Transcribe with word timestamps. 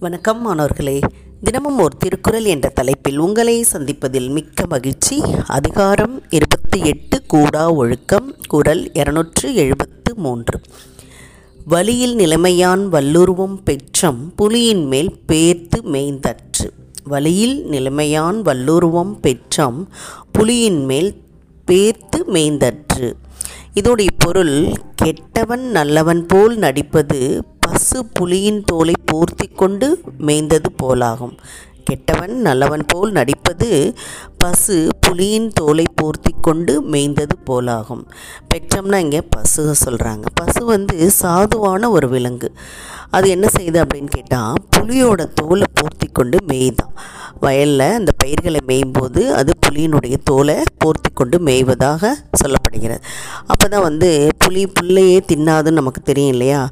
வணக்கம் 0.00 0.42
மாணவர்களே. 0.42 1.00
தினமும் 1.42 1.78
ஒரு 1.78 1.96
திருக்குறள் 1.98 2.44
என்ற 2.44 2.68
தலைப்பில் 2.68 3.18
உங்களை 3.18 3.64
சந்திப்பதில் 3.72 4.28
மிக்க 4.28 4.66
மகிழ்ச்சி. 4.66 5.22
அதிகாரம் 5.46 6.22
இருபத்தி 6.30 6.80
எட்டு 6.80 7.22
கூடா 7.26 7.72
ஒழுக்கம் 7.72 8.34
குரல் 8.48 8.92
இருநூற்று 8.92 9.54
எழுபத்து 9.54 10.16
மூன்று. 10.16 10.60
வழியில் 11.64 12.16
நிலைமையான் 12.16 12.88
வல்லுருவம் 12.92 13.62
பெற்றம் 13.64 14.32
புலியின் 14.42 14.86
மேல் 14.86 15.14
பேர்த்து 15.28 15.82
மேய்ந்தற்று. 15.82 16.70
வழியில் 17.04 17.66
நிலைமையான் 17.70 18.42
வல்லுருவம் 18.42 19.18
பெற்றம் 19.20 19.88
புலியின் 20.38 20.84
மேல் 20.84 21.22
பேர்த்து 21.66 22.16
மேய்ந்தற்று. 22.16 23.12
இதோடைய 23.74 24.08
பொருள் 24.18 24.72
கெட்டவன் 24.94 25.70
நல்லவன் 25.70 26.26
போல் 26.26 26.56
நடிப்பது 26.56 27.42
பசு 27.74 28.04
புலியின் 28.20 28.62
தோலை 28.64 28.92
போர்த்தி 29.04 29.46
கொண்டு 29.56 30.00
மேய்ந்தது 30.18 30.70
போலாகும். 30.82 31.32
கெட்டவன் 31.84 32.34
நல்லவன் 32.40 32.84
போல் 32.86 33.12
நடிப்பது 33.12 33.94
பசு 34.38 34.88
புலியின் 35.06 35.48
தோலை 35.52 35.84
போர்த்தி 35.94 36.32
கொண்டு 36.40 36.82
மேய்ந்தது 36.82 37.36
போலாகும். 37.50 38.04
பெற்றம்னா 38.54 38.96
இங்கே 38.96 39.22
பசு 39.22 39.74
சொல்கிறாங்க 39.84 40.24
பசு 40.34 40.64
வந்து 40.64 41.10
சாதுவான 41.22 41.90
ஒரு 41.90 42.08
விலங்கு. 42.08 42.52
அது 43.10 43.28
என்ன 43.28 43.48
செய்யுது 43.58 43.80
அப்படின்னு 43.84 44.10
கேட்டால் 44.10 44.54
புலியோட 44.76 45.28
தோலை 45.34 45.66
போர்த்தி 45.74 46.08
கொண்டு 46.12 46.38
மேய்தான். 46.48 46.94
வயலில் 47.40 47.80
அந்த 47.80 48.12
பயிர்களை 48.16 48.60
மேயும்போது 48.66 49.22
அது 49.30 49.52
புலியினுடைய 49.66 50.16
தோலை 50.24 50.54
போர்த்தி 50.84 51.10
கொண்டு 51.14 51.38
மேய்வதாக 51.38 52.12
சொல்லப்படுகிறது. 52.42 53.00
அப்போ 53.46 53.68
தான் 53.68 53.82
வந்து 53.82 54.28
புலி 54.38 54.72
புல்லையே 54.80 55.18
தின்னாதுன்னு 55.28 55.80
நமக்கு 55.80 56.00
தெரியும் 56.00 56.30
இல்லையா? 56.30 56.68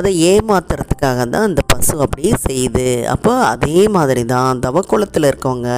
அதை 0.00 0.10
ஏமாத்துறதுக்காக 0.32 1.18
தான் 1.34 1.46
அந்த 1.48 1.62
பசு 1.72 1.94
அப்படியே 2.04 2.32
செய்யுது. 2.46 2.86
அப்போ 3.14 3.32
அதே 3.52 3.80
மாதிரி 3.96 4.22
தான் 4.34 4.60
தவக்குளத்தில் 4.66 5.28
இருக்கவங்க 5.30 5.68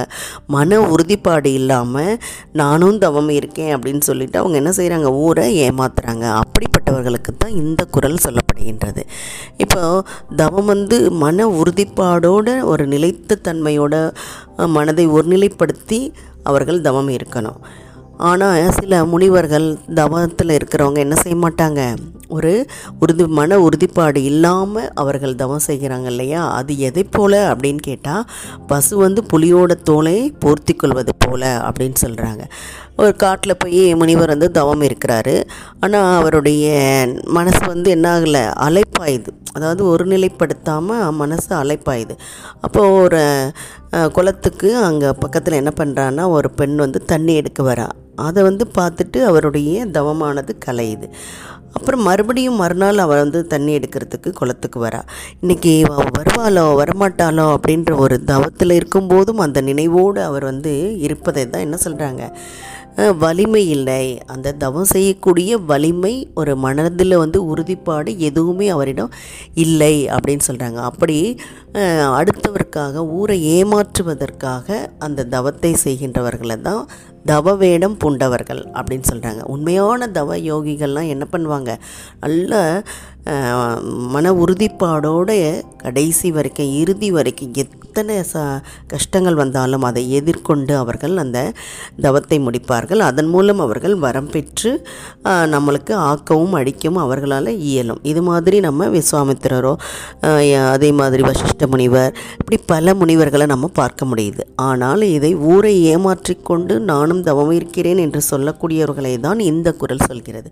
மன 0.55 0.79
உறுதிப்பாடு 0.93 1.51
இல்லாமல் 1.59 2.17
நானும் 2.61 3.01
தவம் 3.05 3.31
இருக்கேன் 3.39 3.71
அப்படின்னு 3.75 4.03
சொல்லிட்டு 4.09 4.41
அவங்க 4.41 4.57
என்ன 4.61 4.73
செய்கிறாங்க 4.79 5.11
ஊரை 5.25 5.45
ஏமாத்துறாங்க. 5.67 6.25
அப்படிப்பட்டவர்களுக்கு 6.41 7.33
தான் 7.43 7.57
இந்த 7.63 7.81
குரல் 7.97 8.23
சொல்லப்படுகின்றது. 8.25 9.03
இப்போ 9.65 9.81
தவம் 10.41 10.71
வந்து 10.73 10.99
மன 11.23 11.47
உறுதிப்பாடோட 11.61 12.49
ஒரு 12.73 12.85
நிலைத்த 12.93 13.39
தன்மையோட 13.47 13.95
மனதை 14.77 15.05
ஒருநிலைப்படுத்தி 15.15 16.01
அவர்கள் 16.49 16.85
தவம் 16.87 17.11
இருக்கணும். 17.17 17.59
ஆனால் 18.29 18.73
சில 18.77 18.95
முனிவர்கள் 19.11 19.65
தவத்தில் 19.99 20.53
இருக்கிறவங்க 20.57 20.99
என்ன 21.05 21.15
செய்ய 21.21 21.37
மாட்டாங்க? 21.43 21.81
ஒரு 22.35 22.53
உறுதி 23.03 23.25
மன 23.39 23.57
உறுதிப்பாடு 23.65 24.19
இல்லாமல் 24.31 24.91
அவர்கள் 25.01 25.39
தவம் 25.41 25.65
செய்கிறாங்க 25.67 26.07
இல்லையா? 26.13 26.41
அது 26.59 26.71
எதை 26.87 27.03
போல் 27.17 27.37
அப்படின்னு 27.51 27.81
கேட்டால் 27.89 28.23
பசு 28.71 28.93
வந்து 29.05 29.23
புலியோட 29.33 29.73
தோலை 29.89 30.17
போர்த்தி 30.45 30.75
கொள்வது 30.75 31.13
போல் 31.25 31.49
அப்படின்னு 31.67 31.99
சொல்கிறாங்க 32.05 32.43
ஒரு 33.01 33.11
காட்டில் 33.21 33.59
போய் 33.61 33.83
முனிவர் 33.99 34.31
வந்து 34.33 34.47
தவம் 34.57 34.83
இருக்கிறாரு. 34.87 35.35
ஆனால் 35.83 36.09
அவருடைய 36.17 36.65
மனசு 37.37 37.61
வந்து 37.71 37.89
என்ன 37.95 38.07
ஆகலை? 38.15 38.43
அலைப்பாயுது. 38.65 39.31
அதாவது 39.55 39.81
ஒருநிலைப்படுத்தாமல் 39.91 41.09
மனசு 41.21 41.51
அலைப்பாயுது. 41.61 42.15
அப்போது 42.65 42.93
ஒரு 43.05 43.23
குளத்துக்கு 44.17 44.69
அங்கே 44.87 45.09
பக்கத்தில் 45.23 45.59
என்ன 45.61 45.73
பண்ணுறான்னா 45.81 46.23
ஒரு 46.37 46.49
பெண் 46.59 46.77
வந்து 46.85 47.01
தண்ணி 47.11 47.33
எடுக்க 47.41 47.63
வரா. 47.63 47.87
அதை 48.15 48.43
வந்து 48.43 48.67
பார்த்துட்டு 48.77 49.21
அவருடைய 49.23 49.85
தவமானது 49.85 50.57
கலையுது. 50.65 51.09
அப்புறம் 51.73 52.01
மறுபடியும் 52.01 52.55
மறுநாள் 52.55 52.97
அவள் 52.97 53.17
வந்து 53.17 53.47
தண்ணி 53.47 53.77
எடுக்கிறதுக்கு 53.77 54.29
குளத்துக்கு 54.29 54.85
வரா. 54.85 55.01
இன்றைக்கி 55.41 55.83
வருவாளோ 56.17 56.65
வரமாட்டாளோ 56.81 57.45
அப்படின்ற 57.55 57.97
ஒரு 57.97 58.23
தவத்தில் 58.23 58.77
இருக்கும்போதும் 58.79 59.43
அந்த 59.45 59.61
நினைவோடு 59.61 60.21
அவர் 60.21 60.43
வந்து 60.43 60.99
இருப்பதை 60.99 61.49
தான் 61.49 61.61
என்ன 61.61 61.77
சொல்கிறாங்க 61.85 62.31
வலிமை 63.23 63.61
இல்லை. 63.69 64.03
அந்த 64.25 64.53
தவம் 64.63 64.89
செய்யக்கூடிய 64.93 65.57
வலிமை 65.71 66.13
ஒரு 66.35 66.53
மனதில் 66.55 67.15
வந்து 67.17 67.39
உறுதிப்பாடு 67.45 68.11
எதுவுமே 68.29 68.67
அவரிடம் 68.67 69.13
இல்லை 69.53 69.95
அப்படின்னு 70.15 70.47
சொல்கிறாங்க 70.49 70.79
அப்படி 70.89 71.17
அடுத்தவருக்காக 72.19 73.05
ஊரை 73.19 73.37
ஏமாற்றுவதற்காக 73.55 74.77
அந்த 74.99 75.27
தவத்தை 75.35 75.73
செய்கின்றவர்களை 75.85 76.57
தான் 76.61 76.83
தவ 77.25 77.55
வேடம் 77.55 77.97
பூண்டவர்கள் 77.97 78.61
அப்படின்னு 78.73 79.09
சொல்கிறாங்க 79.11 79.41
உண்மையான 79.53 80.07
தவ 80.17 80.37
யோகிகள்லாம் 80.37 81.11
என்ன 81.13 81.25
பண்ணுவாங்க? 81.31 81.71
நல்ல 82.19 82.83
மன 84.15 84.33
உறுதிப்பாடோட 84.43 85.31
கடைசி 85.77 86.31
வரைக்கும் 86.31 86.73
இறுதி 86.81 87.11
வரைக்கும் 87.11 87.53
எத் 87.61 87.82
எத்தனை 87.93 88.13
ச 88.29 88.39
கஷ்டங்கள் 88.91 89.35
வந்தாலும் 89.39 89.83
அதை 89.87 90.01
எதிர்கொண்டு 90.19 90.73
அவர்கள் 90.83 91.15
அந்த 91.23 91.39
தவத்தை 92.05 92.37
முடிப்பார்கள். 92.45 93.01
அதன் 93.07 93.29
மூலம் 93.33 93.59
அவர்கள் 93.65 93.95
வரம் 94.05 94.29
பெற்று 94.33 94.71
நம்மளுக்கு 95.53 95.93
ஆக்கவும் 96.11 96.55
அடிக்கவும் 96.59 96.97
அவர்களால் 97.03 97.49
இயலும். 97.71 97.99
இது 98.11 98.21
மாதிரி 98.29 98.59
நம்ம 98.67 98.87
விஸ்வாமித்திரரோ 98.95 99.73
அதே 100.75 100.89
மாதிரி 101.01 101.25
வசிஷ்ட 101.27 101.67
முனிவர் 101.73 102.15
இப்படி 102.39 102.59
பல 102.71 102.95
முனிவர்களை 103.01 103.47
நம்ம 103.53 103.69
பார்க்க 103.81 104.07
முடியுது. 104.13 104.41
ஆனால் 104.69 105.05
இதை 105.17 105.31
ஊரை 105.51 105.73
ஏமாற்றிக்கொண்டு 105.93 106.77
நானும் 106.91 107.21
தவம் 107.29 107.53
இருக்கிறேன் 107.59 108.01
என்று 108.05 108.23
சொல்லக்கூடியவர்களை 108.31 109.13
தான் 109.27 109.45
இந்த 109.51 109.75
குரல் 109.83 110.05
சொல்கிறது. 110.09 110.51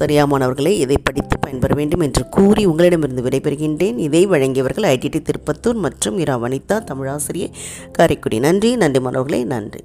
சரியாமானவர்களே 0.00 0.74
இதை 0.84 1.00
படித்து 1.08 1.38
பயன்பெற 1.46 1.72
வேண்டும் 1.80 2.06
என்று 2.08 2.24
கூறி 2.38 2.64
உங்களிடமிருந்து 2.74 3.26
விடைபெறுகின்றேன். 3.28 3.98
இதை 4.08 4.24
வழங்கியவர்கள் 4.34 4.90
ஐடிடி 4.94 5.22
திருப்பத்தூர் 5.30 5.82
மற்றும் 5.88 6.16
இரா 6.22 6.38
வனிதா 6.42 6.76
தமிழாசிரியை 6.84 7.50
காரைக்குடி. 7.92 8.38
நன்றி 8.38 8.76
நன்றி 8.76 9.00
மாணவர்களே 9.00 9.44
நன்றி. 9.44 9.82